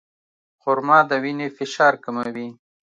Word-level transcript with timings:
خرما 0.61 0.99
د 1.09 1.11
وینې 1.23 1.47
فشار 1.57 1.93
کموي. 2.03 2.49